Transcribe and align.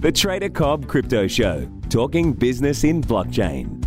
The 0.00 0.12
Trader 0.12 0.48
Cobb 0.48 0.86
Crypto 0.86 1.26
Show, 1.26 1.68
talking 1.90 2.32
business 2.32 2.84
in 2.84 3.02
blockchain. 3.02 3.80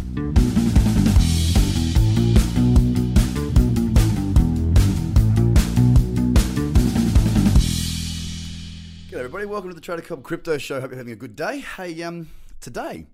G'day 9.07 9.13
everybody, 9.13 9.45
welcome 9.45 9.69
to 9.69 9.73
the 9.73 9.79
Trader 9.79 10.01
Cobb 10.01 10.21
Crypto 10.21 10.57
Show. 10.57 10.81
Hope 10.81 10.91
you're 10.91 10.97
having 10.97 11.13
a 11.13 11.15
good 11.15 11.37
day. 11.37 11.59
Hey, 11.59 12.03
um, 12.03 12.27
today 12.59 13.07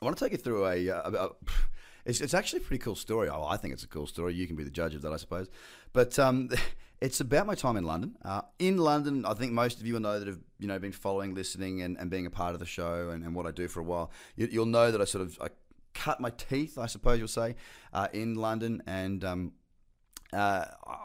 I 0.00 0.04
want 0.04 0.16
to 0.16 0.24
take 0.24 0.30
you 0.30 0.38
through 0.38 0.64
a, 0.68 0.90
uh, 0.90 1.10
a, 1.10 1.24
a 1.24 1.30
it's, 2.04 2.20
it's 2.20 2.34
actually 2.34 2.60
a 2.60 2.62
pretty 2.62 2.84
cool 2.84 2.94
story. 2.94 3.30
Oh, 3.30 3.44
I 3.44 3.56
think 3.56 3.74
it's 3.74 3.82
a 3.82 3.88
cool 3.88 4.06
story. 4.06 4.34
You 4.34 4.46
can 4.46 4.54
be 4.54 4.62
the 4.62 4.70
judge 4.70 4.94
of 4.94 5.02
that, 5.02 5.12
I 5.12 5.16
suppose. 5.16 5.48
But 5.92 6.16
um, 6.20 6.50
it's 7.02 7.20
about 7.20 7.46
my 7.46 7.56
time 7.56 7.76
in 7.76 7.84
London. 7.84 8.16
Uh, 8.24 8.42
in 8.60 8.76
London, 8.78 9.26
I 9.26 9.34
think 9.34 9.52
most 9.52 9.80
of 9.80 9.86
you 9.86 9.94
will 9.94 10.00
know 10.00 10.20
that 10.20 10.28
have 10.28 10.38
you 10.60 10.68
know 10.68 10.78
been 10.78 10.92
following, 10.92 11.34
listening, 11.34 11.82
and, 11.82 11.98
and 11.98 12.08
being 12.08 12.26
a 12.26 12.30
part 12.30 12.54
of 12.54 12.60
the 12.60 12.66
show 12.66 13.10
and, 13.10 13.24
and 13.24 13.34
what 13.34 13.44
I 13.44 13.50
do 13.50 13.66
for 13.66 13.80
a 13.80 13.82
while. 13.82 14.12
You, 14.36 14.48
you'll 14.50 14.66
know 14.66 14.92
that 14.92 15.00
I 15.00 15.04
sort 15.04 15.22
of 15.22 15.36
I 15.42 15.48
cut 15.94 16.20
my 16.20 16.30
teeth, 16.30 16.78
I 16.78 16.86
suppose 16.86 17.18
you'll 17.18 17.28
say, 17.28 17.56
uh, 17.92 18.08
in 18.12 18.36
London 18.36 18.82
and. 18.86 19.24
Um, 19.24 19.52
uh, 20.32 20.64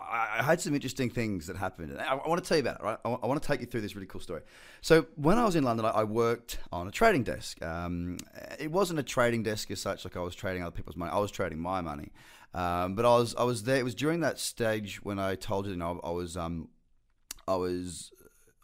I, 0.10 0.42
had 0.42 0.62
some 0.62 0.74
interesting 0.74 1.10
things 1.10 1.48
that 1.48 1.58
happened. 1.58 1.98
I, 2.00 2.16
I 2.16 2.28
want 2.30 2.42
to 2.42 2.48
tell 2.48 2.56
you 2.56 2.62
about 2.62 2.80
it, 2.80 2.84
right? 2.84 2.98
I, 3.04 3.10
I 3.10 3.28
want 3.28 3.42
to 3.42 3.46
take 3.46 3.60
you 3.60 3.66
through 3.66 3.82
this 3.82 3.94
really 3.94 4.08
cool 4.08 4.22
story. 4.22 4.42
So, 4.80 5.06
when 5.18 5.38
I 5.38 5.44
was 5.44 5.58
in 5.58 5.66
London, 5.66 5.86
I, 5.86 5.90
I 5.90 6.04
worked 6.06 6.60
on 6.72 6.88
a 6.88 6.92
trading 6.92 7.24
desk. 7.24 7.62
Um, 7.62 8.20
it 8.58 8.72
wasn't 8.72 9.00
a 9.00 9.04
trading 9.04 9.44
desk 9.44 9.70
as 9.70 9.82
such, 9.82 10.06
like 10.06 10.16
I 10.16 10.22
was 10.22 10.34
trading 10.34 10.64
other 10.64 10.72
people's 10.72 10.96
money. 10.96 11.12
I 11.12 11.20
was 11.20 11.30
trading 11.30 11.60
my 11.60 11.82
money. 11.82 12.14
Um, 12.54 12.96
but 12.96 13.06
I 13.06 13.18
was, 13.18 13.36
I 13.36 13.44
was 13.44 13.64
there. 13.64 13.78
It 13.78 13.84
was 13.84 13.96
during 13.96 14.22
that 14.22 14.40
stage 14.40 15.04
when 15.04 15.20
I 15.20 15.36
told 15.36 15.66
you, 15.66 15.72
you 15.72 15.78
know, 15.78 16.00
I 16.04 16.10
was, 16.12 16.36
um, 16.38 16.70
I 17.48 17.56
was 17.56 18.12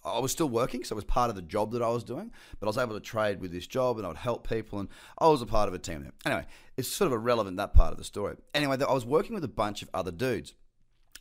I 0.06 0.20
was 0.20 0.32
still 0.32 0.50
working, 0.50 0.84
so 0.84 0.94
it 0.94 0.98
was 0.98 1.06
part 1.06 1.30
of 1.30 1.36
the 1.36 1.42
job 1.42 1.72
that 1.72 1.82
I 1.82 1.88
was 1.88 2.04
doing, 2.04 2.32
but 2.60 2.68
I 2.68 2.70
was 2.70 2.78
able 2.78 2.94
to 2.96 3.00
trade 3.00 3.40
with 3.40 3.52
this 3.52 3.66
job 3.66 3.98
and 3.98 4.06
I 4.06 4.10
would 4.10 4.18
help 4.18 4.48
people, 4.48 4.80
and 4.80 4.90
I 5.18 5.28
was 5.28 5.42
a 5.42 5.46
part 5.46 5.70
of 5.70 5.74
a 5.74 5.80
team 5.80 6.02
there. 6.02 6.12
Anyway, 6.26 6.46
it's 6.76 6.90
sort 6.90 7.08
of 7.08 7.14
irrelevant, 7.14 7.58
that 7.58 7.74
part 7.74 7.92
of 7.92 7.98
the 7.98 8.04
story. 8.04 8.36
Anyway, 8.54 8.78
I 8.82 8.94
was 8.94 9.06
working 9.06 9.34
with 9.34 9.44
a 9.46 9.50
bunch 9.50 9.82
of 9.82 9.90
other 9.94 10.12
dudes. 10.12 10.54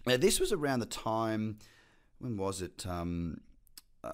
Now, 0.05 0.17
this 0.17 0.41
was 0.41 0.53
around 0.53 0.81
the 0.81 0.87
time, 0.87 1.59
when 2.19 2.37
was 2.37 2.61
it? 2.61 2.85
Um, 2.85 3.43
uh, 4.03 4.09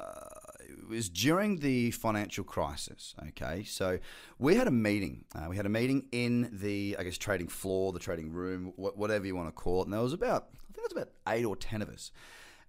was 0.89 1.08
during 1.08 1.58
the 1.58 1.91
financial 1.91 2.44
crisis. 2.44 3.14
Okay, 3.28 3.64
so 3.64 3.98
we 4.39 4.56
had 4.56 4.67
a 4.67 4.72
meeting. 4.72 5.25
Uh, 5.34 5.47
we 5.48 5.56
had 5.56 5.67
a 5.67 5.69
meeting 5.69 6.06
in 6.12 6.50
the, 6.53 6.97
I 6.98 7.05
guess, 7.05 7.19
trading 7.19 7.48
floor, 7.48 7.92
the 7.92 7.98
trading 7.98 8.33
room, 8.33 8.72
wh- 8.77 8.97
whatever 8.97 9.27
you 9.27 9.36
want 9.36 9.48
to 9.48 9.53
call 9.53 9.83
it. 9.83 9.84
And 9.84 9.92
there 9.92 10.00
was 10.00 10.12
about, 10.12 10.48
I 10.55 10.72
think 10.72 10.86
it 10.86 10.94
was 10.94 11.03
about 11.03 11.12
eight 11.28 11.44
or 11.44 11.56
ten 11.56 11.83
of 11.83 11.89
us, 11.89 12.11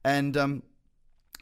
and 0.03 0.35
um, 0.37 0.63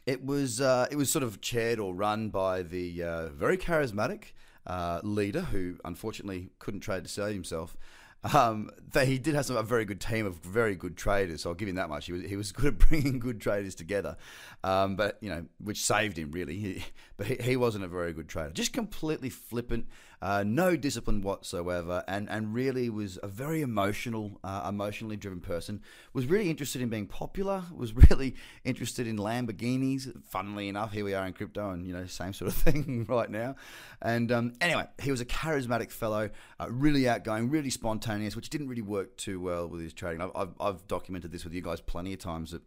it 0.06 0.24
was 0.24 0.60
uh, 0.60 0.86
it 0.90 0.96
was 0.96 1.10
sort 1.10 1.22
of 1.22 1.40
chaired 1.40 1.78
or 1.78 1.94
run 1.94 2.30
by 2.30 2.62
the 2.62 3.02
uh, 3.02 3.28
very 3.28 3.58
charismatic 3.58 4.32
uh, 4.66 5.00
leader 5.02 5.42
who 5.42 5.76
unfortunately 5.84 6.50
couldn't 6.58 6.80
trade 6.80 7.04
to 7.04 7.10
save 7.10 7.34
himself. 7.34 7.76
Um, 8.24 8.70
but 8.92 9.06
he 9.06 9.18
did 9.18 9.34
have 9.34 9.46
some, 9.46 9.56
a 9.56 9.62
very 9.62 9.84
good 9.84 10.00
team 10.00 10.26
of 10.26 10.36
very 10.36 10.74
good 10.74 10.96
traders, 10.96 11.42
so 11.42 11.50
I'll 11.50 11.54
give 11.54 11.68
him 11.68 11.76
that 11.76 11.88
much. 11.88 12.06
He 12.06 12.12
was, 12.12 12.22
he 12.22 12.36
was 12.36 12.52
good 12.52 12.66
at 12.66 12.78
bringing 12.78 13.18
good 13.18 13.40
traders 13.40 13.74
together, 13.74 14.16
um, 14.64 14.96
but 14.96 15.18
you 15.20 15.30
know, 15.30 15.44
which 15.62 15.84
saved 15.84 16.18
him 16.18 16.32
really. 16.32 16.56
He, 16.56 16.84
but 17.16 17.26
he, 17.26 17.36
he 17.36 17.56
wasn't 17.56 17.84
a 17.84 17.88
very 17.88 18.12
good 18.12 18.28
trader, 18.28 18.50
just 18.50 18.72
completely 18.72 19.30
flippant, 19.30 19.86
uh, 20.20 20.44
no 20.46 20.76
discipline 20.76 21.22
whatsoever, 21.22 22.04
and 22.08 22.28
and 22.28 22.54
really 22.54 22.90
was 22.90 23.18
a 23.22 23.28
very 23.28 23.62
emotional, 23.62 24.40
uh, 24.42 24.66
emotionally 24.68 25.16
driven 25.16 25.40
person. 25.40 25.80
Was 26.12 26.26
really 26.26 26.50
interested 26.50 26.82
in 26.82 26.88
being 26.88 27.06
popular. 27.06 27.62
Was 27.74 27.92
really 28.10 28.34
interested 28.64 29.06
in 29.06 29.16
Lamborghinis. 29.16 30.12
Funnily 30.24 30.68
enough, 30.68 30.92
here 30.92 31.04
we 31.04 31.14
are 31.14 31.26
in 31.26 31.32
crypto, 31.32 31.70
and 31.70 31.86
you 31.86 31.92
know, 31.92 32.06
same 32.06 32.32
sort 32.32 32.50
of 32.50 32.56
thing 32.62 33.06
right 33.08 33.30
now. 33.30 33.56
And 34.02 34.30
um, 34.32 34.52
anyway, 34.60 34.86
he 35.00 35.10
was 35.10 35.20
a 35.20 35.26
charismatic 35.26 35.90
fellow, 35.90 36.30
uh, 36.60 36.66
really 36.70 37.08
outgoing, 37.08 37.50
really 37.50 37.70
spontaneous, 37.70 38.36
which 38.36 38.50
didn't 38.50 38.68
really 38.68 38.82
work 38.82 39.16
too 39.16 39.40
well 39.40 39.68
with 39.68 39.80
his 39.80 39.92
trading. 39.92 40.20
I've, 40.20 40.32
I've, 40.34 40.54
I've 40.60 40.86
documented 40.88 41.32
this 41.32 41.44
with 41.44 41.52
you 41.52 41.62
guys 41.62 41.80
plenty 41.80 42.12
of 42.12 42.18
times 42.18 42.52
that 42.52 42.62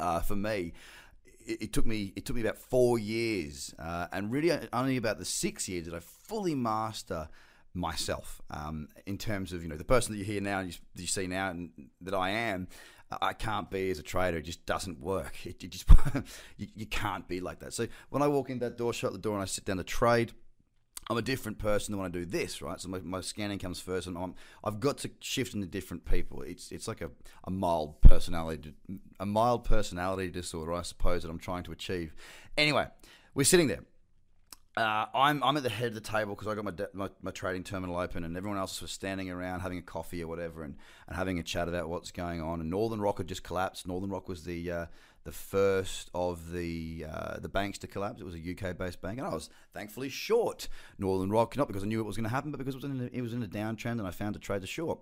uh, 0.00 0.20
for 0.20 0.36
me, 0.36 0.72
it, 1.48 1.62
it, 1.62 1.72
took 1.72 1.86
me 1.86 2.12
it 2.14 2.24
took 2.24 2.36
me 2.36 2.42
about 2.42 2.58
four 2.58 2.98
years, 2.98 3.74
uh, 3.78 4.06
and 4.12 4.30
really 4.30 4.52
only 4.72 4.96
about 4.96 5.18
the 5.18 5.24
six 5.24 5.68
years 5.68 5.84
did 5.84 5.94
I 5.94 6.00
fully 6.00 6.54
master 6.54 7.28
myself 7.74 8.40
um, 8.50 8.88
in 9.06 9.18
terms 9.18 9.52
of 9.52 9.62
you 9.62 9.68
know 9.68 9.76
the 9.76 9.84
person 9.84 10.12
that 10.12 10.18
you 10.18 10.24
hear 10.24 10.40
now 10.40 10.60
you, 10.60 10.72
you 10.96 11.06
see 11.06 11.26
now 11.26 11.50
and 11.50 11.70
that 12.02 12.14
I 12.14 12.30
am. 12.30 12.68
I 13.22 13.32
can't 13.32 13.70
be 13.70 13.90
as 13.90 13.98
a 13.98 14.02
trader. 14.02 14.36
It 14.36 14.42
just 14.42 14.66
doesn't 14.66 15.00
work. 15.00 15.46
It, 15.46 15.64
it 15.64 15.70
just 15.70 15.88
you, 16.58 16.66
you 16.74 16.86
can't 16.86 17.26
be 17.26 17.40
like 17.40 17.60
that. 17.60 17.72
So 17.72 17.86
when 18.10 18.20
I 18.20 18.28
walk 18.28 18.50
in 18.50 18.58
that 18.58 18.76
door, 18.76 18.92
shut 18.92 19.12
the 19.12 19.18
door, 19.18 19.32
and 19.32 19.42
I 19.42 19.46
sit 19.46 19.64
down 19.64 19.78
to 19.78 19.84
trade 19.84 20.32
I'm 21.10 21.16
a 21.16 21.22
different 21.22 21.58
person 21.58 21.92
than 21.92 22.00
when 22.00 22.10
I 22.10 22.12
do 22.12 22.26
this, 22.26 22.60
right? 22.60 22.78
So 22.78 22.88
my, 22.88 22.98
my 22.98 23.22
scanning 23.22 23.58
comes 23.58 23.80
first, 23.80 24.06
and 24.06 24.18
I'm, 24.18 24.34
I've 24.62 24.78
got 24.78 24.98
to 24.98 25.10
shift 25.20 25.54
into 25.54 25.66
different 25.66 26.04
people. 26.04 26.42
It's 26.42 26.70
it's 26.70 26.86
like 26.86 27.00
a, 27.00 27.10
a 27.44 27.50
mild 27.50 28.00
personality 28.02 28.74
a 29.18 29.26
mild 29.26 29.64
personality 29.64 30.30
disorder, 30.30 30.74
I 30.74 30.82
suppose, 30.82 31.22
that 31.22 31.30
I'm 31.30 31.38
trying 31.38 31.62
to 31.64 31.72
achieve. 31.72 32.14
Anyway, 32.58 32.86
we're 33.34 33.44
sitting 33.44 33.68
there. 33.68 33.84
Uh, 34.78 35.06
I'm 35.12 35.42
I'm 35.42 35.56
at 35.56 35.64
the 35.64 35.70
head 35.70 35.88
of 35.88 35.94
the 35.94 36.00
table 36.00 36.36
because 36.36 36.46
I 36.46 36.54
got 36.54 36.64
my, 36.64 36.70
de- 36.70 36.88
my, 36.92 37.10
my 37.20 37.32
trading 37.32 37.64
terminal 37.64 37.98
open, 37.98 38.22
and 38.22 38.36
everyone 38.36 38.60
else 38.60 38.80
was 38.80 38.92
standing 38.92 39.28
around 39.28 39.58
having 39.58 39.78
a 39.78 39.82
coffee 39.82 40.22
or 40.22 40.28
whatever, 40.28 40.62
and, 40.62 40.76
and 41.08 41.16
having 41.16 41.40
a 41.40 41.42
chat 41.42 41.68
about 41.68 41.88
what's 41.88 42.12
going 42.12 42.40
on. 42.40 42.60
And 42.60 42.70
Northern 42.70 43.00
Rock 43.00 43.18
had 43.18 43.26
just 43.26 43.42
collapsed. 43.42 43.88
Northern 43.88 44.08
Rock 44.08 44.28
was 44.28 44.44
the 44.44 44.70
uh, 44.70 44.86
the 45.24 45.32
first 45.32 46.10
of 46.14 46.52
the 46.52 47.06
uh, 47.12 47.40
the 47.40 47.48
banks 47.48 47.78
to 47.78 47.88
collapse. 47.88 48.20
It 48.20 48.24
was 48.24 48.36
a 48.36 48.38
UK 48.38 48.78
based 48.78 49.00
bank, 49.00 49.18
and 49.18 49.26
I 49.26 49.34
was 49.34 49.50
thankfully 49.74 50.10
short 50.10 50.68
Northern 50.96 51.30
Rock, 51.30 51.56
not 51.56 51.66
because 51.66 51.82
I 51.82 51.86
knew 51.86 51.98
it 51.98 52.06
was 52.06 52.16
going 52.16 52.28
to 52.28 52.30
happen, 52.30 52.52
but 52.52 52.58
because 52.58 52.76
it 52.76 52.82
was 52.82 52.84
in 52.84 53.00
a, 53.00 53.16
it 53.16 53.20
was 53.20 53.32
in 53.32 53.42
a 53.42 53.48
downtrend, 53.48 53.98
and 53.98 54.06
I 54.06 54.12
found 54.12 54.36
a 54.36 54.38
trade 54.38 54.60
to 54.60 54.68
short. 54.68 55.00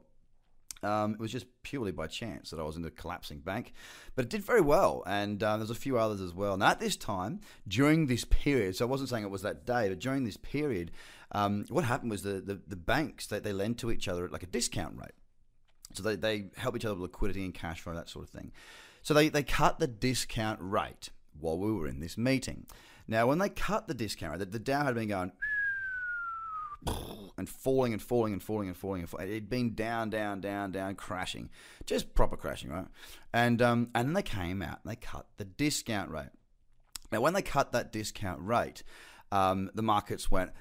Um, 0.87 1.15
it 1.15 1.21
was 1.21 1.33
just 1.33 1.47
purely 1.63 1.91
by 1.91 2.07
chance 2.07 2.51
that 2.51 2.61
I 2.61 2.63
was 2.63 2.77
in 2.77 2.83
the 2.83 2.91
collapsing 2.91 3.41
bank, 3.41 3.73
but 4.15 4.25
it 4.25 4.31
did 4.31 4.45
very 4.45 4.61
well, 4.61 5.03
and 5.07 5.43
uh, 5.43 5.57
there's 5.57 5.71
a 5.71 5.75
few 5.75 5.99
others 5.99 6.21
as 6.21 6.33
well. 6.33 6.57
Now, 6.57 6.69
at 6.69 6.81
this 6.81 6.97
time, 6.97 7.41
during 7.67 8.07
this 8.07 8.25
period, 8.25 8.77
so 8.77 8.87
I 8.87 8.89
wasn't 8.89 9.11
saying 9.11 9.25
it 9.25 9.31
was 9.31 9.43
that 9.43 9.67
day, 9.67 9.89
but 9.89 9.99
during 9.99 10.25
this 10.25 10.37
period, 10.37 10.93
um, 11.33 11.65
what 11.69 11.85
happened 11.85 12.13
was 12.13 12.23
the, 12.23 12.41
the, 12.41 12.61
the 12.67 12.77
banks 12.77 13.27
that 13.27 13.43
they, 13.43 13.51
they 13.51 13.53
lend 13.53 13.79
to 13.79 13.91
each 13.91 14.07
other 14.07 14.25
at 14.25 14.33
like 14.33 14.45
a 14.45 14.47
discount 14.47 14.97
rate. 14.97 15.15
So 15.93 16.03
they, 16.03 16.17
they 16.17 16.51
help 16.57 16.77
each 16.77 16.85
other 16.85 16.95
with 16.95 17.03
liquidity 17.03 17.45
and 17.45 17.55
cash 17.55 17.81
flow, 17.81 17.95
that 17.95 18.09
sort 18.09 18.25
of 18.25 18.31
thing. 18.31 18.53
So 19.03 19.15
they, 19.15 19.29
they 19.29 19.43
cut 19.43 19.79
the 19.79 19.87
discount 19.87 20.59
rate 20.63 21.11
while 21.39 21.59
we 21.59 21.73
were 21.73 21.89
in 21.89 22.01
this 22.01 22.17
meeting. 22.17 22.67
Now, 23.09 23.27
when 23.27 23.39
they 23.39 23.49
cut 23.49 23.87
the 23.89 23.95
discount 23.95 24.33
rate, 24.33 24.39
the, 24.41 24.47
the 24.47 24.59
Dow 24.59 24.85
had 24.85 24.95
been 24.95 25.09
going 25.09 25.33
and 27.39 27.49
falling 27.49 27.93
and 27.93 28.03
falling 28.03 28.33
and 28.33 28.43
falling 28.43 28.69
and 28.69 28.77
falling 28.77 29.01
and 29.01 29.11
falling. 29.11 29.29
It'd 29.29 29.51
been 29.51 29.75
down, 29.75 30.11
down, 30.11 30.41
down, 30.41 30.73
down, 30.73 30.95
crashing, 30.95 31.51
just 31.85 32.15
proper 32.15 32.37
crashing, 32.37 32.71
right? 32.71 32.87
And 33.33 33.61
um, 33.61 33.91
and 33.95 34.09
then 34.09 34.15
they 34.15 34.23
came 34.23 34.63
out 34.63 34.81
and 34.83 34.93
they 34.93 34.97
cut 34.97 35.27
the 35.37 35.45
discount 35.45 36.11
rate. 36.11 36.31
Now, 37.13 37.21
when 37.21 37.35
they 37.35 37.43
cut 37.43 37.73
that 37.73 37.93
discount 37.93 38.41
rate, 38.41 38.83
um, 39.33 39.71
the 39.75 39.83
markets 39.83 40.31
went 40.31 40.53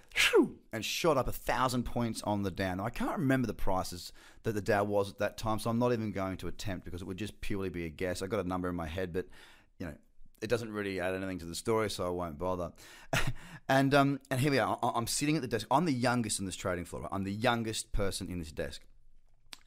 and 0.73 0.83
shot 0.83 1.17
up 1.17 1.27
a 1.27 1.31
thousand 1.31 1.83
points 1.83 2.21
on 2.23 2.43
the 2.43 2.51
Dow. 2.51 2.75
Now, 2.75 2.85
I 2.85 2.89
can't 2.89 3.17
remember 3.17 3.47
the 3.47 3.53
prices 3.53 4.11
that 4.43 4.53
the 4.53 4.61
Dow 4.61 4.83
was 4.83 5.11
at 5.11 5.19
that 5.19 5.37
time, 5.37 5.59
so 5.59 5.69
I'm 5.69 5.79
not 5.79 5.93
even 5.93 6.11
going 6.11 6.37
to 6.37 6.47
attempt 6.47 6.85
because 6.85 7.01
it 7.01 7.05
would 7.05 7.17
just 7.17 7.41
purely 7.41 7.69
be 7.69 7.85
a 7.85 7.89
guess. 7.89 8.21
I 8.21 8.27
got 8.27 8.43
a 8.43 8.47
number 8.47 8.69
in 8.69 8.75
my 8.75 8.87
head, 8.87 9.13
but 9.13 9.27
you 9.79 9.87
know, 9.87 9.93
it 10.41 10.47
doesn't 10.47 10.71
really 10.71 10.99
add 10.99 11.15
anything 11.15 11.39
to 11.39 11.45
the 11.45 11.55
story, 11.55 11.89
so 11.89 12.05
I 12.05 12.09
won't 12.09 12.37
bother. 12.37 12.71
and 13.69 13.93
um, 13.93 14.19
and 14.29 14.39
here 14.39 14.51
we 14.51 14.59
are. 14.59 14.77
I'm 14.81 15.07
sitting 15.07 15.35
at 15.35 15.41
the 15.41 15.47
desk. 15.47 15.67
I'm 15.71 15.85
the 15.85 15.93
youngest 15.93 16.39
in 16.39 16.45
this 16.45 16.55
trading 16.55 16.85
floor. 16.85 17.07
I'm 17.11 17.23
the 17.23 17.33
youngest 17.33 17.91
person 17.91 18.29
in 18.29 18.39
this 18.39 18.51
desk. 18.51 18.81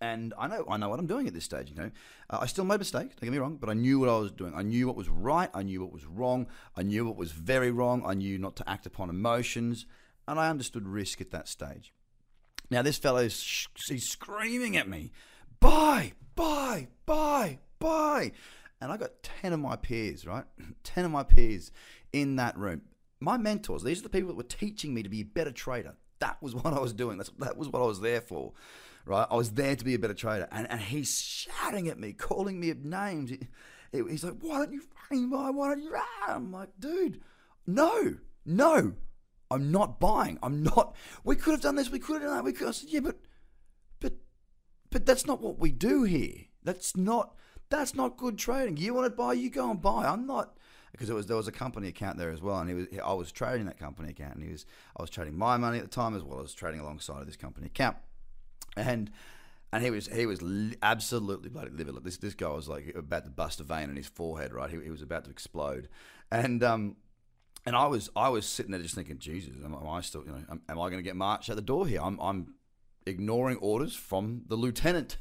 And 0.00 0.32
I 0.38 0.46
know 0.46 0.64
I 0.68 0.76
know 0.76 0.88
what 0.88 1.00
I'm 1.00 1.06
doing 1.06 1.26
at 1.26 1.34
this 1.34 1.44
stage. 1.44 1.70
You 1.70 1.76
know, 1.76 1.90
uh, 2.30 2.38
I 2.40 2.46
still 2.46 2.64
made 2.64 2.78
mistakes. 2.78 3.16
Don't 3.16 3.26
get 3.26 3.32
me 3.32 3.38
wrong, 3.38 3.56
but 3.56 3.68
I 3.68 3.74
knew 3.74 3.98
what 3.98 4.08
I 4.08 4.16
was 4.16 4.30
doing. 4.30 4.52
I 4.54 4.62
knew 4.62 4.86
what 4.86 4.94
was 4.94 5.08
right. 5.08 5.50
I 5.52 5.62
knew 5.62 5.80
what 5.80 5.92
was 5.92 6.06
wrong. 6.06 6.46
I 6.76 6.82
knew 6.82 7.04
what 7.04 7.16
was 7.16 7.32
very 7.32 7.72
wrong. 7.72 8.02
I 8.06 8.14
knew 8.14 8.38
not 8.38 8.54
to 8.56 8.68
act 8.70 8.86
upon 8.86 9.10
emotions, 9.10 9.86
and 10.28 10.38
I 10.38 10.50
understood 10.50 10.86
risk 10.86 11.21
at 11.21 11.32
that 11.32 11.48
stage. 11.48 11.92
Now 12.71 12.82
this 12.82 12.98
fellow's 12.98 13.41
sh- 13.41 13.66
he's 13.88 14.09
screaming 14.09 14.76
at 14.76 14.88
me, 14.88 15.10
buy, 15.59 16.12
buy, 16.36 16.88
buy, 17.06 17.59
buy, 17.78 18.32
and 18.80 18.92
I 18.92 18.97
got 18.97 19.22
ten 19.22 19.53
of 19.53 19.60
my 19.60 19.77
peers, 19.77 20.27
right, 20.27 20.45
ten 20.84 21.04
of 21.04 21.10
my 21.10 21.22
peers 21.22 21.71
in 22.13 22.36
that 22.36 22.57
room. 22.57 22.83
My 23.21 23.36
mentors. 23.36 23.83
These 23.83 24.01
are 24.01 24.04
the 24.04 24.09
people 24.09 24.28
that 24.28 24.36
were 24.36 24.42
teaching 24.45 24.95
me 24.95 25.03
to 25.03 25.09
be 25.09 25.22
a 25.22 25.25
better 25.25 25.51
trader. 25.51 25.97
That 26.21 26.41
was 26.41 26.54
what 26.54 26.72
I 26.72 26.80
was 26.80 26.92
doing. 26.92 27.19
That's, 27.19 27.30
that 27.39 27.57
was 27.57 27.69
what 27.69 27.83
I 27.83 27.86
was 27.86 28.01
there 28.01 28.21
for 28.21 28.53
right? 29.09 29.27
I 29.30 29.36
was 29.36 29.53
there 29.53 29.75
to 29.75 29.84
be 29.84 29.95
a 29.95 29.98
better 29.98 30.15
trader. 30.15 30.47
And, 30.53 30.71
and 30.71 30.80
he's 30.80 31.19
shouting 31.19 31.89
at 31.89 31.98
me, 31.98 32.13
calling 32.13 32.60
me 32.60 32.72
names. 32.80 33.30
He, 33.30 33.39
he's 33.92 34.22
like, 34.22 34.36
why 34.41 34.59
don't 34.59 34.72
you 34.72 34.83
fucking 34.83 35.31
buy? 35.31 35.51
Why 35.51 35.69
don't 35.71 35.83
you? 35.83 35.97
I'm 36.28 36.53
like, 36.53 36.69
dude, 36.78 37.21
no, 37.66 38.16
no, 38.45 38.95
I'm 39.51 39.72
not 39.72 39.98
buying. 39.98 40.39
I'm 40.42 40.63
not. 40.63 40.95
We 41.24 41.36
could 41.36 41.53
have 41.53 41.63
done 41.63 41.77
this. 41.77 41.91
We 41.91 41.98
could 41.98 42.15
have 42.15 42.22
done 42.22 42.36
that. 42.36 42.45
We 42.45 42.53
could. 42.53 42.69
I 42.69 42.72
said, 42.72 42.91
yeah, 42.91 43.01
but, 43.01 43.16
but, 43.98 44.13
but 44.91 45.07
that's 45.07 45.27
not 45.27 45.41
what 45.41 45.59
we 45.59 45.72
do 45.72 46.04
here. 46.04 46.45
That's 46.63 46.97
not. 46.97 47.34
That's 47.70 47.94
not 47.94 48.16
good 48.16 48.38
trading. 48.38 48.76
You 48.76 48.94
want 48.94 49.06
to 49.06 49.16
buy, 49.16 49.34
you 49.34 49.50
go 49.50 49.70
and 49.70 49.80
buy. 49.80 50.06
I'm 50.06 50.26
not 50.26 50.56
because 50.92 51.10
it 51.10 51.15
was 51.15 51.26
there 51.26 51.36
was 51.36 51.48
a 51.48 51.53
company 51.53 51.88
account 51.88 52.18
there 52.18 52.30
as 52.30 52.41
well, 52.41 52.59
and 52.59 52.68
he 52.68 52.74
was 52.74 52.86
I 53.04 53.12
was 53.12 53.30
trading 53.30 53.66
that 53.66 53.78
company 53.78 54.10
account, 54.10 54.34
and 54.36 54.44
he 54.44 54.50
was 54.50 54.66
I 54.97 55.03
was 55.03 55.10
trading 55.10 55.36
my 55.36 55.56
money 55.56 55.78
at 55.78 55.84
the 55.84 55.91
time 55.91 56.16
as 56.16 56.22
well 56.22 56.41
as 56.41 56.53
trading 56.54 56.80
alongside 56.80 57.20
of 57.20 57.26
this 57.26 57.36
company 57.36 57.66
account, 57.66 57.97
and 58.76 59.10
and 59.72 59.84
he 59.84 59.91
was 59.91 60.09
he 60.09 60.26
was 60.26 60.42
absolutely 60.82 61.50
bloody 61.50 61.70
livid. 61.70 62.03
This 62.03 62.16
this 62.16 62.34
guy 62.34 62.48
was 62.48 62.68
like 62.68 62.94
about 62.94 63.24
to 63.24 63.30
bust 63.30 63.60
a 63.60 63.65
vein 63.65 63.91
in 63.91 63.97
his 63.97 64.06
forehead, 64.06 64.53
right? 64.53 64.71
He, 64.71 64.80
he 64.82 64.91
was 64.91 65.03
about 65.03 65.24
to 65.24 65.30
explode, 65.30 65.88
and 66.30 66.64
um, 66.64 66.97
and 67.66 67.76
I 67.76 67.86
was 67.86 68.10
I 68.16 68.28
was 68.30 68.47
sitting 68.47 68.72
there 68.72 68.80
just 68.80 68.94
thinking, 68.94 69.18
Jesus, 69.18 69.53
am, 69.64 69.74
am 69.74 69.88
I 69.88 70.00
still 70.00 70.22
you 70.24 70.32
know 70.32 70.42
am, 70.50 70.62
am 70.68 70.80
I 70.80 70.88
going 70.88 70.98
to 70.98 71.03
get 71.03 71.16
marched 71.16 71.50
out 71.50 71.56
the 71.56 71.62
door 71.62 71.86
here? 71.86 72.00
I'm 72.03 72.18
I'm 72.18 72.54
ignoring 73.06 73.59
orders 73.59 73.94
from 73.94 74.42
the 74.48 74.56
lieutenant, 74.56 75.18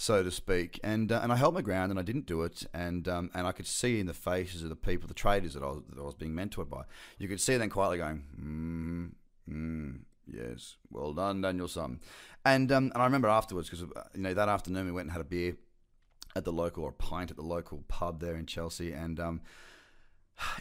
so 0.00 0.22
to 0.22 0.30
speak, 0.30 0.78
and 0.84 1.10
uh, 1.10 1.18
and 1.24 1.32
I 1.32 1.36
held 1.36 1.54
my 1.54 1.60
ground 1.60 1.90
and 1.90 1.98
I 1.98 2.04
didn't 2.04 2.26
do 2.26 2.42
it, 2.42 2.64
and 2.72 3.08
um, 3.08 3.30
and 3.34 3.48
I 3.48 3.52
could 3.52 3.66
see 3.66 3.98
in 3.98 4.06
the 4.06 4.14
faces 4.14 4.62
of 4.62 4.68
the 4.68 4.76
people, 4.76 5.08
the 5.08 5.12
traders 5.14 5.54
that 5.54 5.62
I 5.64 5.66
was 5.66 5.82
that 5.90 5.98
I 5.98 6.04
was 6.04 6.14
being 6.14 6.34
mentored 6.34 6.70
by, 6.70 6.82
you 7.18 7.26
could 7.26 7.40
see 7.40 7.56
them 7.56 7.68
quietly 7.68 7.98
going, 7.98 8.22
mm, 8.40 9.52
mm, 9.52 9.98
yes, 10.32 10.76
well 10.88 11.12
done, 11.12 11.40
Daniel-san. 11.40 11.98
And 12.44 12.70
um, 12.70 12.92
and 12.94 13.02
I 13.02 13.06
remember 13.06 13.26
afterwards 13.26 13.68
because 13.68 13.86
you 14.14 14.22
know 14.22 14.34
that 14.34 14.48
afternoon 14.48 14.86
we 14.86 14.92
went 14.92 15.06
and 15.06 15.12
had 15.12 15.20
a 15.20 15.24
beer 15.24 15.56
at 16.36 16.44
the 16.44 16.52
local 16.52 16.84
or 16.84 16.90
a 16.90 16.92
pint 16.92 17.32
at 17.32 17.36
the 17.36 17.42
local 17.42 17.82
pub 17.88 18.20
there 18.20 18.36
in 18.36 18.46
Chelsea, 18.46 18.92
and 18.92 19.18
um, 19.18 19.40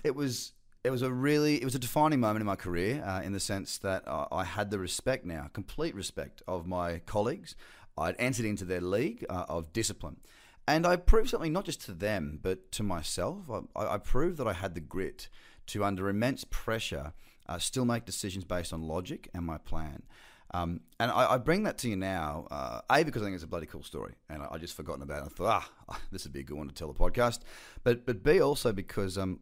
it 0.03 0.15
was 0.15 0.53
it 0.83 0.89
was 0.89 1.03
a 1.03 1.11
really 1.11 1.61
it 1.61 1.63
was 1.63 1.75
a 1.75 1.79
defining 1.79 2.19
moment 2.19 2.41
in 2.41 2.47
my 2.47 2.55
career 2.55 3.03
uh, 3.05 3.21
in 3.21 3.33
the 3.33 3.39
sense 3.39 3.77
that 3.77 4.07
uh, 4.07 4.25
I 4.31 4.45
had 4.45 4.71
the 4.71 4.79
respect 4.79 5.25
now, 5.25 5.51
complete 5.53 5.93
respect 5.93 6.41
of 6.47 6.65
my 6.65 6.99
colleagues. 7.05 7.55
I'd 7.97 8.15
entered 8.19 8.45
into 8.45 8.65
their 8.65 8.81
league 8.81 9.25
uh, 9.29 9.45
of 9.49 9.73
discipline. 9.73 10.17
And 10.67 10.85
I 10.85 10.97
proved 10.97 11.29
something 11.29 11.53
not 11.53 11.65
just 11.65 11.81
to 11.85 11.93
them, 11.93 12.39
but 12.41 12.71
to 12.73 12.83
myself. 12.83 13.49
I, 13.75 13.85
I 13.85 13.97
proved 13.97 14.37
that 14.37 14.47
I 14.47 14.53
had 14.53 14.75
the 14.75 14.81
grit 14.81 15.29
to, 15.67 15.85
under 15.85 16.09
immense 16.09 16.43
pressure, 16.49 17.13
uh, 17.47 17.57
still 17.57 17.85
make 17.85 18.05
decisions 18.05 18.43
based 18.43 18.73
on 18.73 18.81
logic 18.81 19.29
and 19.33 19.45
my 19.45 19.57
plan. 19.57 20.03
Um, 20.51 20.81
and 20.99 21.11
I, 21.11 21.33
I, 21.33 21.37
bring 21.37 21.63
that 21.63 21.77
to 21.79 21.89
you 21.89 21.97
now, 21.97 22.47
uh, 22.49 22.79
A, 22.89 23.03
because 23.03 23.21
I 23.21 23.25
think 23.25 23.35
it's 23.35 23.43
a 23.43 23.47
bloody 23.47 23.65
cool 23.65 23.83
story. 23.83 24.13
And 24.29 24.41
I, 24.41 24.47
I 24.51 24.57
just 24.57 24.75
forgotten 24.75 25.01
about 25.01 25.23
it. 25.23 25.25
I 25.25 25.27
thought, 25.29 25.63
ah, 25.89 25.99
this 26.11 26.23
would 26.23 26.31
be 26.33 26.39
a 26.39 26.43
good 26.43 26.57
one 26.57 26.67
to 26.67 26.73
tell 26.73 26.87
the 26.87 26.97
podcast. 26.97 27.39
But, 27.83 28.05
but 28.05 28.23
B, 28.23 28.39
also 28.39 28.71
because 28.71 29.17
um, 29.17 29.41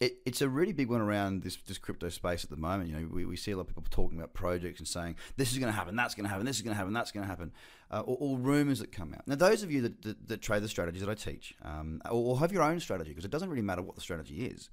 it, 0.00 0.18
it's 0.26 0.42
a 0.42 0.48
really 0.48 0.72
big 0.72 0.90
one 0.90 1.00
around 1.00 1.42
this, 1.42 1.56
this 1.66 1.78
crypto 1.78 2.08
space 2.08 2.44
at 2.44 2.50
the 2.50 2.56
moment. 2.56 2.90
You 2.90 2.96
know, 2.96 3.08
we, 3.10 3.24
we 3.24 3.36
see 3.36 3.52
a 3.52 3.56
lot 3.56 3.62
of 3.62 3.68
people 3.68 3.84
talking 3.90 4.18
about 4.18 4.34
projects 4.34 4.78
and 4.78 4.86
saying 4.86 5.16
this 5.36 5.52
is 5.52 5.58
going 5.58 5.72
to 5.72 5.76
happen, 5.76 5.96
that's 5.96 6.14
going 6.14 6.24
to 6.24 6.30
happen, 6.30 6.44
this 6.44 6.56
is 6.56 6.62
going 6.62 6.74
to 6.74 6.78
happen, 6.78 6.92
that's 6.92 7.12
going 7.12 7.24
to 7.24 7.28
happen, 7.28 7.52
uh, 7.90 8.00
or, 8.00 8.16
or, 8.20 8.38
rumors 8.38 8.80
that 8.80 8.92
come 8.92 9.14
out. 9.14 9.26
Now, 9.26 9.36
those 9.36 9.62
of 9.62 9.70
you 9.70 9.82
that, 9.82 10.02
that, 10.02 10.28
that 10.28 10.42
trade 10.42 10.62
the 10.62 10.68
strategies 10.68 11.00
that 11.00 11.10
I 11.10 11.14
teach, 11.14 11.54
um, 11.62 12.02
or, 12.06 12.32
or 12.32 12.38
have 12.40 12.52
your 12.52 12.62
own 12.62 12.80
strategy, 12.80 13.10
because 13.10 13.24
it 13.24 13.30
doesn't 13.30 13.48
really 13.48 13.62
matter 13.62 13.82
what 13.82 13.94
the 13.94 14.00
strategy 14.02 14.44
is. 14.44 14.68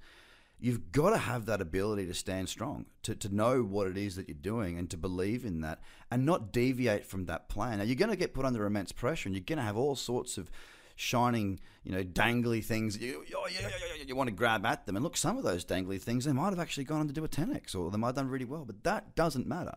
You've 0.60 0.92
got 0.92 1.10
to 1.10 1.18
have 1.18 1.46
that 1.46 1.60
ability 1.60 2.06
to 2.06 2.14
stand 2.14 2.48
strong, 2.48 2.86
to, 3.02 3.14
to 3.14 3.34
know 3.34 3.62
what 3.62 3.86
it 3.86 3.96
is 3.96 4.16
that 4.16 4.28
you're 4.28 4.36
doing, 4.40 4.78
and 4.78 4.90
to 4.90 4.96
believe 4.96 5.44
in 5.44 5.62
that, 5.62 5.80
and 6.10 6.26
not 6.26 6.52
deviate 6.52 7.06
from 7.06 7.26
that 7.26 7.48
plan. 7.48 7.78
Now, 7.78 7.84
you're 7.84 7.96
going 7.96 8.10
to 8.10 8.16
get 8.16 8.34
put 8.34 8.44
under 8.44 8.64
immense 8.66 8.92
pressure, 8.92 9.28
and 9.28 9.34
you're 9.34 9.44
going 9.44 9.58
to 9.58 9.64
have 9.64 9.76
all 9.76 9.96
sorts 9.96 10.38
of 10.38 10.50
shining, 10.96 11.60
you 11.82 11.92
know, 11.92 12.02
dangly 12.02 12.64
things. 12.64 12.98
You, 12.98 13.24
you, 13.26 13.38
you, 13.50 14.04
you 14.06 14.16
want 14.16 14.28
to 14.28 14.34
grab 14.34 14.64
at 14.66 14.86
them. 14.86 14.96
And 14.96 15.02
look, 15.02 15.16
some 15.16 15.36
of 15.36 15.44
those 15.44 15.64
dangly 15.64 16.00
things, 16.00 16.24
they 16.24 16.32
might 16.32 16.50
have 16.50 16.58
actually 16.58 16.84
gone 16.84 17.00
on 17.00 17.06
to 17.08 17.12
do 17.12 17.24
a 17.24 17.28
10x 17.28 17.74
or 17.74 17.90
they 17.90 17.98
might 17.98 18.08
have 18.08 18.16
done 18.16 18.28
really 18.28 18.44
well. 18.44 18.64
But 18.64 18.84
that 18.84 19.14
doesn't 19.14 19.46
matter. 19.46 19.74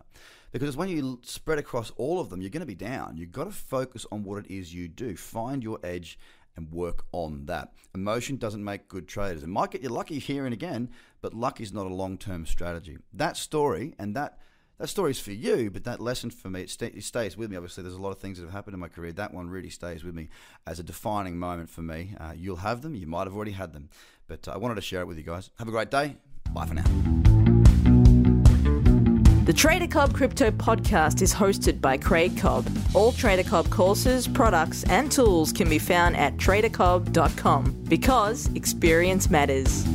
Because 0.51 0.77
when 0.77 0.89
you 0.89 1.19
spread 1.23 1.59
across 1.59 1.91
all 1.97 2.19
of 2.19 2.29
them, 2.29 2.41
you're 2.41 2.49
going 2.49 2.61
to 2.61 2.65
be 2.65 2.75
down. 2.75 3.17
You've 3.17 3.31
got 3.31 3.45
to 3.45 3.51
focus 3.51 4.05
on 4.11 4.23
what 4.23 4.45
it 4.45 4.53
is 4.53 4.73
you 4.73 4.87
do. 4.87 5.15
Find 5.17 5.63
your 5.63 5.79
edge 5.83 6.17
and 6.55 6.71
work 6.71 7.05
on 7.11 7.45
that. 7.45 7.73
Emotion 7.93 8.37
doesn't 8.37 8.63
make 8.63 8.87
good 8.87 9.07
traders. 9.07 9.43
It 9.43 9.49
might 9.49 9.71
get 9.71 9.83
you 9.83 9.89
lucky 9.89 10.19
here 10.19 10.45
and 10.45 10.53
again, 10.53 10.89
but 11.21 11.33
luck 11.33 11.61
is 11.61 11.71
not 11.71 11.85
a 11.85 11.93
long 11.93 12.17
term 12.17 12.45
strategy. 12.45 12.97
That 13.13 13.37
story 13.37 13.93
and 13.99 14.15
that 14.15 14.39
that 14.79 14.87
story's 14.87 15.19
for 15.19 15.31
you, 15.31 15.71
but 15.71 15.83
that 15.85 15.99
lesson 15.99 16.29
for 16.29 16.49
me, 16.49 16.61
it, 16.61 16.69
st- 16.69 16.95
it, 16.95 17.03
stays 17.03 17.35
with 17.35 17.49
me. 17.49 17.57
Obviously, 17.57 17.81
there's 17.83 17.95
a 17.95 18.01
lot 18.01 18.11
of 18.11 18.19
things 18.19 18.37
that 18.37 18.45
have 18.45 18.53
happened 18.53 18.75
in 18.75 18.79
my 18.79 18.87
career. 18.87 19.11
That 19.11 19.33
one 19.33 19.49
really 19.49 19.69
stays 19.69 20.03
with 20.03 20.13
me 20.13 20.29
as 20.67 20.79
a 20.79 20.83
defining 20.83 21.37
moment 21.37 21.69
for 21.69 21.81
me. 21.81 22.15
Uh, 22.19 22.33
you'll 22.35 22.57
have 22.57 22.81
them, 22.81 22.93
you 22.93 23.07
might 23.07 23.23
have 23.25 23.35
already 23.35 23.51
had 23.51 23.73
them, 23.73 23.89
but 24.27 24.47
uh, 24.47 24.51
I 24.51 24.57
wanted 24.57 24.75
to 24.75 24.81
share 24.81 25.01
it 25.01 25.07
with 25.07 25.17
you 25.17 25.23
guys. 25.23 25.49
Have 25.57 25.67
a 25.67 25.71
great 25.71 25.89
day. 25.89 26.15
Bye 26.53 26.65
for 26.65 26.75
now. 26.75 26.83
The 29.45 29.53
Trader 29.53 29.87
Cobb 29.87 30.13
Crypto 30.13 30.51
Podcast 30.51 31.21
is 31.21 31.33
hosted 31.33 31.79
by 31.79 31.95
Craig 31.97 32.37
Cobb. 32.37 32.67
All 32.93 33.13
Trader 33.13 33.49
Cobb 33.49 33.69
courses, 33.69 34.27
products, 34.27 34.83
and 34.89 35.09
tools 35.09 35.53
can 35.53 35.69
be 35.69 35.79
found 35.79 36.17
at 36.17 36.35
tradercobb.com 36.35 37.83
because 37.87 38.53
experience 38.55 39.29
matters. 39.29 39.85